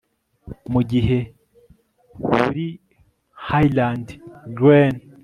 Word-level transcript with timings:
Mugihe 0.73 1.17
buri 2.29 2.65
Highland 3.47 4.07
glen 4.57 4.95